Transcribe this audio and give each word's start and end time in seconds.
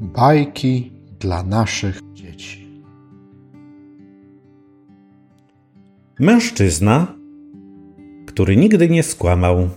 Bajki 0.00 0.92
dla 1.20 1.42
naszych 1.42 2.00
dzieci. 2.14 2.82
Mężczyzna, 6.20 7.14
który 8.26 8.56
nigdy 8.56 8.88
nie 8.88 9.02
skłamał. 9.02 9.68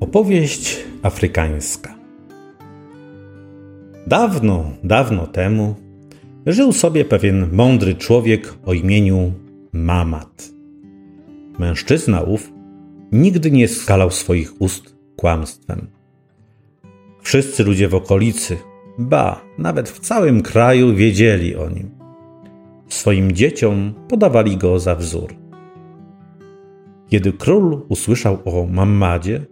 Opowieść 0.00 0.84
afrykańska. 1.02 1.94
Dawno, 4.06 4.70
dawno 4.84 5.26
temu 5.26 5.74
żył 6.46 6.72
sobie 6.72 7.04
pewien 7.04 7.52
mądry 7.52 7.94
człowiek 7.94 8.54
o 8.66 8.72
imieniu 8.72 9.32
Mamat. 9.72 10.48
Mężczyzna 11.58 12.20
ów 12.20 12.52
nigdy 13.12 13.50
nie 13.50 13.68
skalał 13.68 14.10
swoich 14.10 14.62
ust 14.62 14.96
kłamstwem. 15.16 15.99
Wszyscy 17.22 17.64
ludzie 17.64 17.88
w 17.88 17.94
okolicy, 17.94 18.56
ba, 18.98 19.40
nawet 19.58 19.88
w 19.88 20.00
całym 20.00 20.42
kraju 20.42 20.94
wiedzieli 20.94 21.56
o 21.56 21.70
nim. 21.70 21.90
Swoim 22.88 23.32
dzieciom 23.32 23.94
podawali 24.08 24.56
go 24.56 24.78
za 24.78 24.94
wzór. 24.94 25.34
Kiedy 27.08 27.32
król 27.32 27.82
usłyszał 27.88 28.38
o 28.44 28.66
Mammadzie, 28.66 29.46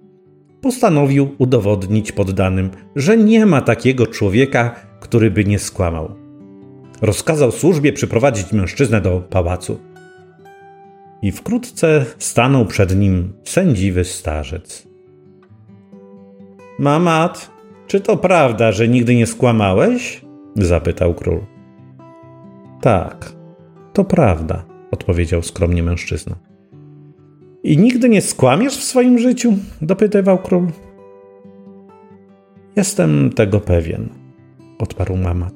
postanowił 0.60 1.34
udowodnić 1.38 2.12
poddanym, 2.12 2.70
że 2.96 3.16
nie 3.16 3.46
ma 3.46 3.60
takiego 3.60 4.06
człowieka, 4.06 4.74
który 5.00 5.30
by 5.30 5.44
nie 5.44 5.58
skłamał. 5.58 6.14
Rozkazał 7.02 7.50
służbie 7.50 7.92
przyprowadzić 7.92 8.52
mężczyznę 8.52 9.00
do 9.00 9.20
pałacu. 9.20 9.78
I 11.22 11.32
wkrótce 11.32 12.06
stanął 12.18 12.66
przed 12.66 12.96
nim 12.96 13.32
sędziwy 13.44 14.04
starzec. 14.04 14.88
Mamat, 16.78 17.50
czy 17.88 18.00
to 18.00 18.16
prawda, 18.16 18.72
że 18.72 18.88
nigdy 18.88 19.14
nie 19.14 19.26
skłamałeś? 19.26 20.24
zapytał 20.54 21.14
król. 21.14 21.40
Tak, 22.80 23.32
to 23.92 24.04
prawda, 24.04 24.64
odpowiedział 24.90 25.42
skromnie 25.42 25.82
mężczyzna. 25.82 26.36
I 27.62 27.78
nigdy 27.78 28.08
nie 28.08 28.20
skłamiesz 28.20 28.76
w 28.76 28.84
swoim 28.84 29.18
życiu? 29.18 29.52
dopytywał 29.82 30.38
król. 30.38 30.66
Jestem 32.76 33.30
tego 33.30 33.60
pewien, 33.60 34.08
odparł 34.78 35.16
Mamat. 35.16 35.54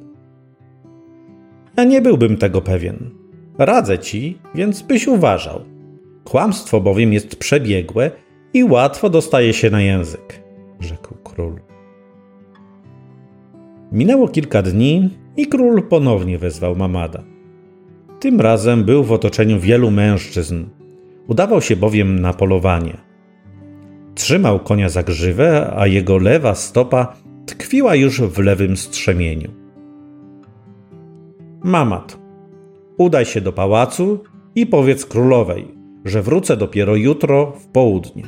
Ja 1.76 1.84
nie 1.84 2.00
byłbym 2.00 2.36
tego 2.36 2.60
pewien. 2.60 3.10
Radzę 3.58 3.98
ci, 3.98 4.38
więc 4.54 4.82
byś 4.82 5.08
uważał. 5.08 5.60
Kłamstwo 6.24 6.80
bowiem 6.80 7.12
jest 7.12 7.36
przebiegłe 7.36 8.10
i 8.54 8.64
łatwo 8.64 9.10
dostaje 9.10 9.52
się 9.52 9.70
na 9.70 9.80
język, 9.80 10.42
rzekł 10.80 11.14
król. 11.24 11.71
Minęło 13.92 14.28
kilka 14.28 14.62
dni 14.62 15.10
i 15.36 15.46
król 15.46 15.82
ponownie 15.82 16.38
wezwał 16.38 16.76
Mamada. 16.76 17.22
Tym 18.20 18.40
razem 18.40 18.84
był 18.84 19.04
w 19.04 19.12
otoczeniu 19.12 19.60
wielu 19.60 19.90
mężczyzn. 19.90 20.64
Udawał 21.26 21.60
się 21.60 21.76
bowiem 21.76 22.18
na 22.18 22.32
polowanie. 22.32 22.96
Trzymał 24.14 24.58
konia 24.58 24.88
za 24.88 25.02
grzywę, 25.02 25.72
a 25.76 25.86
jego 25.86 26.18
lewa 26.18 26.54
stopa 26.54 27.16
tkwiła 27.46 27.94
już 27.94 28.20
w 28.20 28.38
lewym 28.38 28.76
strzemieniu. 28.76 29.50
Mamat, 31.64 32.18
udaj 32.98 33.24
się 33.24 33.40
do 33.40 33.52
pałacu 33.52 34.18
i 34.54 34.66
powiedz 34.66 35.06
królowej, 35.06 35.68
że 36.04 36.22
wrócę 36.22 36.56
dopiero 36.56 36.96
jutro 36.96 37.52
w 37.52 37.66
południe. 37.66 38.22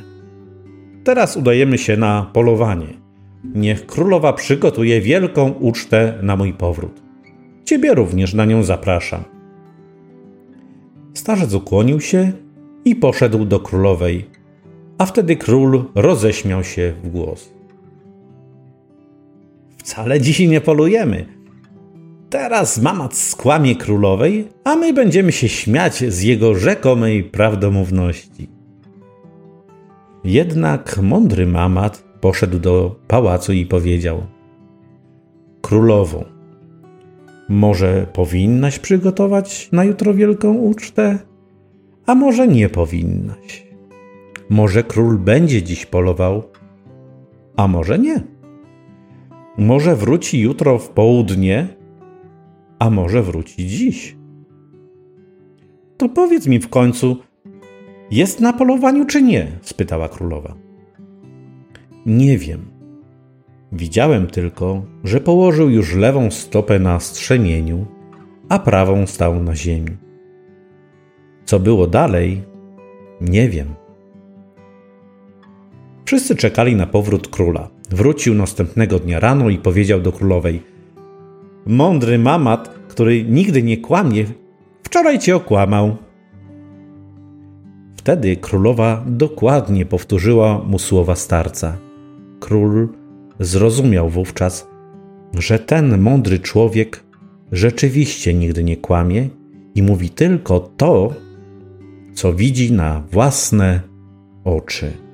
Teraz 1.03 1.37
udajemy 1.37 1.77
się 1.77 1.97
na 1.97 2.29
polowanie. 2.33 3.04
Niech 3.53 3.85
królowa 3.85 4.33
przygotuje 4.33 5.01
wielką 5.01 5.49
ucztę 5.49 6.13
na 6.21 6.35
mój 6.35 6.53
powrót. 6.53 7.01
Ciebie 7.65 7.93
również 7.93 8.33
na 8.33 8.45
nią 8.45 8.63
zapraszam. 8.63 9.23
Starzec 11.13 11.53
ukłonił 11.53 12.01
się 12.01 12.31
i 12.85 12.95
poszedł 12.95 13.45
do 13.45 13.59
królowej, 13.59 14.25
a 14.97 15.05
wtedy 15.05 15.35
król 15.35 15.83
roześmiał 15.95 16.63
się 16.63 16.93
w 17.03 17.09
głos. 17.09 17.49
Wcale 19.77 20.21
dziś 20.21 20.39
nie 20.39 20.61
polujemy. 20.61 21.25
Teraz 22.29 22.81
mamat 22.81 23.15
skłamie 23.15 23.75
królowej, 23.75 24.47
a 24.63 24.75
my 24.75 24.93
będziemy 24.93 25.31
się 25.31 25.49
śmiać 25.49 26.03
z 26.13 26.21
jego 26.21 26.55
rzekomej 26.55 27.23
prawdomówności. 27.23 28.47
Jednak 30.23 30.99
mądry 31.01 31.47
mamat 31.47 32.04
poszedł 32.25 32.59
do 32.59 32.95
pałacu 33.07 33.53
i 33.53 33.65
powiedział: 33.65 34.23
Królową, 35.61 36.23
może 37.49 38.07
powinnaś 38.13 38.79
przygotować 38.79 39.69
na 39.71 39.83
jutro 39.83 40.13
wielką 40.13 40.53
ucztę, 40.53 41.19
a 42.05 42.15
może 42.15 42.47
nie 42.47 42.69
powinnaś. 42.69 43.67
Może 44.49 44.83
król 44.83 45.17
będzie 45.17 45.63
dziś 45.63 45.85
polował, 45.85 46.43
a 47.55 47.67
może 47.67 47.99
nie. 47.99 48.21
Może 49.57 49.95
wróci 49.95 50.39
jutro 50.39 50.79
w 50.79 50.89
południe, 50.89 51.67
a 52.79 52.89
może 52.89 53.23
wróci 53.23 53.67
dziś. 53.67 54.17
To 55.97 56.09
powiedz 56.09 56.47
mi 56.47 56.59
w 56.59 56.69
końcu, 56.69 57.17
jest 58.11 58.39
na 58.39 58.53
polowaniu 58.53 59.05
czy 59.05 59.21
nie? 59.21 59.47
spytała 59.61 60.09
królowa. 60.09 60.64
Nie 62.05 62.37
wiem. 62.37 62.65
Widziałem 63.71 64.27
tylko, 64.27 64.81
że 65.03 65.21
położył 65.21 65.69
już 65.69 65.95
lewą 65.95 66.31
stopę 66.31 66.79
na 66.79 66.99
strzemieniu, 66.99 67.85
a 68.49 68.59
prawą 68.59 69.07
stał 69.07 69.43
na 69.43 69.55
ziemi. 69.55 69.97
Co 71.45 71.59
było 71.59 71.87
dalej, 71.87 72.43
nie 73.21 73.49
wiem. 73.49 73.67
Wszyscy 76.05 76.35
czekali 76.35 76.75
na 76.75 76.85
powrót 76.85 77.27
króla. 77.27 77.69
Wrócił 77.89 78.33
następnego 78.33 78.99
dnia 78.99 79.19
rano 79.19 79.49
i 79.49 79.57
powiedział 79.57 80.01
do 80.01 80.11
królowej: 80.11 80.61
Mądry 81.65 82.19
mamat, 82.19 82.69
który 82.87 83.23
nigdy 83.23 83.63
nie 83.63 83.77
kłamie, 83.77 84.25
wczoraj 84.83 85.19
cię 85.19 85.35
okłamał. 85.35 85.95
Wtedy 87.95 88.35
królowa 88.35 89.03
dokładnie 89.07 89.85
powtórzyła 89.85 90.61
mu 90.67 90.79
słowa 90.79 91.15
starca. 91.15 91.84
Król 92.39 92.89
zrozumiał 93.39 94.09
wówczas, 94.09 94.67
że 95.33 95.59
ten 95.59 95.97
mądry 95.97 96.39
człowiek 96.39 97.03
rzeczywiście 97.51 98.33
nigdy 98.33 98.63
nie 98.63 98.77
kłamie 98.77 99.29
i 99.75 99.83
mówi 99.83 100.09
tylko 100.09 100.59
to, 100.59 101.13
co 102.13 102.33
widzi 102.33 102.71
na 102.71 103.03
własne 103.11 103.81
oczy. 104.43 105.04